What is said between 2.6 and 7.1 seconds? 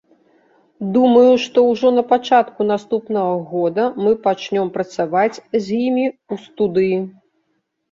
наступнага года мы пачнём працаваць з імі ў студыі.